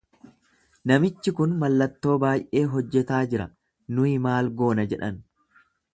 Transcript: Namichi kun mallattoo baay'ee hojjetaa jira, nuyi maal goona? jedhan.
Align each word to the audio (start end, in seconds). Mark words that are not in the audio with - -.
Namichi 0.91 1.33
kun 1.39 1.51
mallattoo 1.63 2.15
baay'ee 2.23 2.63
hojjetaa 2.73 3.19
jira, 3.35 3.47
nuyi 3.99 4.15
maal 4.29 4.51
goona? 4.63 4.87
jedhan. 4.95 5.21